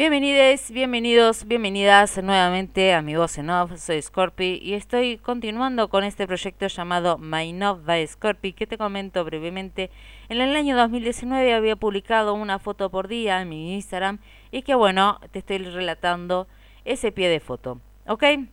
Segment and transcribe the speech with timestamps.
[0.00, 3.76] Bienvenidos, bienvenidos, bienvenidas nuevamente a mi voz en off.
[3.76, 8.78] Soy Scorpi y estoy continuando con este proyecto llamado My Nov by Scorpi que te
[8.78, 9.90] comento brevemente.
[10.30, 14.74] En el año 2019 había publicado una foto por día en mi Instagram y que
[14.74, 16.48] bueno, te estoy relatando
[16.86, 17.78] ese pie de foto.
[18.06, 18.22] ¿Ok?
[18.22, 18.48] En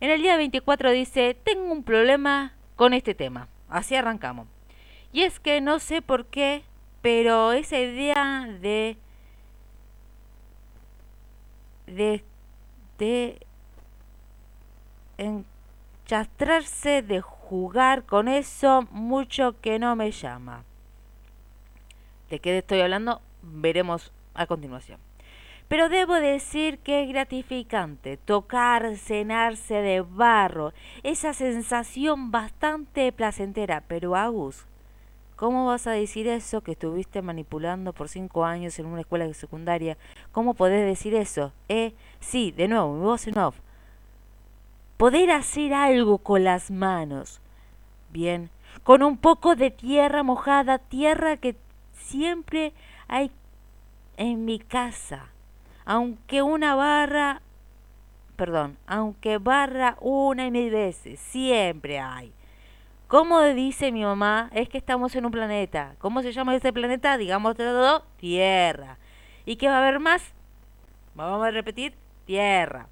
[0.00, 3.48] el día 24 dice, tengo un problema con este tema.
[3.68, 4.48] Así arrancamos.
[5.12, 6.62] Y es que no sé por qué,
[7.02, 8.96] pero esa idea de
[11.86, 12.24] de,
[15.18, 20.64] enchastrarse, de jugar con eso, mucho que no me llama.
[22.30, 23.20] ¿De qué estoy hablando?
[23.42, 24.98] Veremos a continuación.
[25.68, 33.82] Pero debo decir que es gratificante tocar, cenarse de barro, esa sensación bastante placentera.
[33.88, 34.64] Pero Agus,
[35.36, 39.98] ¿Cómo vas a decir eso que estuviste manipulando por cinco años en una escuela secundaria?
[40.32, 41.52] ¿Cómo podés decir eso?
[41.68, 43.58] Eh, sí, de nuevo, mi voz en off.
[44.96, 47.42] Poder hacer algo con las manos.
[48.10, 48.48] Bien,
[48.82, 51.54] con un poco de tierra mojada, tierra que
[51.92, 52.72] siempre
[53.06, 53.30] hay
[54.16, 55.28] en mi casa.
[55.84, 57.42] Aunque una barra,
[58.36, 62.32] perdón, aunque barra una y mil veces, siempre hay.
[63.08, 64.50] ¿Cómo dice mi mamá?
[64.52, 65.94] Es que estamos en un planeta.
[66.00, 67.16] ¿Cómo se llama este planeta?
[67.16, 68.98] Digamos todo, Tierra.
[69.44, 70.34] ¿Y qué va a haber más?
[71.14, 72.88] Vamos a repetir, Tierra.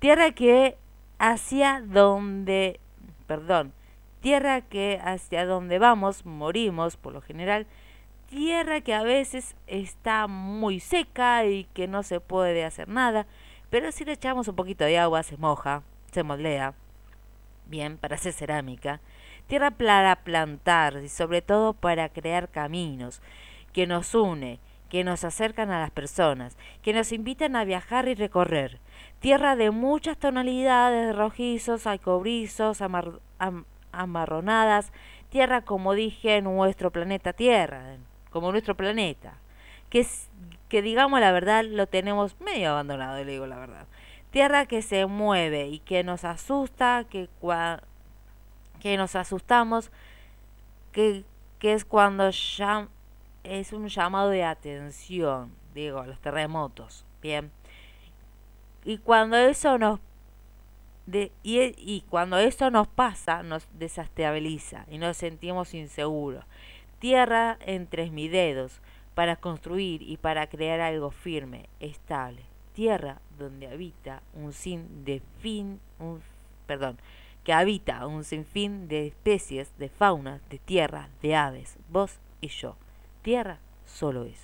[0.00, 0.76] Tierra que
[1.20, 2.80] hacia donde,
[3.28, 3.72] perdón,
[4.20, 7.68] tierra que hacia donde vamos morimos por lo general.
[8.28, 13.28] Tierra que a veces está muy seca y que no se puede hacer nada.
[13.70, 16.74] Pero si le echamos un poquito de agua se moja, se moldea.
[17.66, 19.00] Bien, para hacer cerámica
[19.46, 23.20] tierra para plantar y sobre todo para crear caminos
[23.72, 28.14] que nos une, que nos acercan a las personas, que nos invitan a viajar y
[28.14, 28.78] recorrer.
[29.20, 32.80] Tierra de muchas tonalidades, rojizos, alcobrizos,
[33.92, 34.92] amarronadas,
[35.30, 37.96] tierra como dije, nuestro planeta Tierra,
[38.30, 39.34] como nuestro planeta,
[39.90, 40.06] que,
[40.68, 43.86] que digamos la verdad lo tenemos medio abandonado, le digo la verdad.
[44.34, 47.28] Tierra que se mueve y que nos asusta, que
[48.80, 49.92] que nos asustamos,
[50.90, 51.24] que,
[51.60, 57.52] es cuando es un llamado de atención, digo, los terremotos, bien.
[58.84, 60.00] Y cuando eso nos
[61.06, 66.44] y, y, cuando eso nos pasa, nos desestabiliza y nos sentimos inseguros.
[66.98, 68.80] Tierra entre mis dedos
[69.14, 72.53] para construir y para crear algo firme, estable.
[72.74, 76.20] Tierra donde habita un sin de fin, un,
[76.66, 76.98] perdón,
[77.44, 82.76] que habita un sinfín de especies, de fauna, de tierra, de aves, vos y yo.
[83.22, 84.40] Tierra solo es.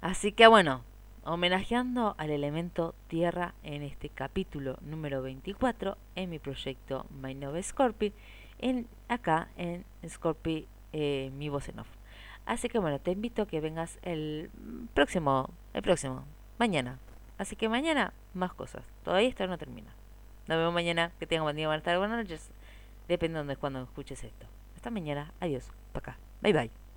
[0.00, 0.84] Así que bueno,
[1.24, 8.12] homenajeando al elemento tierra en este capítulo número 24 en mi proyecto My Nove Scorpi,
[8.58, 11.97] en, acá en Scorpi eh, mi voz en off.
[12.48, 14.50] Así que bueno, te invito a que vengas el
[14.94, 16.24] próximo, el próximo,
[16.58, 16.98] mañana,
[17.36, 18.82] Así que mañana más cosas.
[19.04, 19.92] Todavía esto no termina.
[20.48, 21.12] Nos vemos mañana.
[21.20, 22.50] Que tengan buen día, buenas tardes, buenas noches.
[23.06, 24.46] Dependiendo de cuando escuches esto.
[24.74, 25.32] Hasta mañana.
[25.38, 25.70] Adiós.
[25.92, 26.18] Pa' acá.
[26.40, 26.87] Bye bye.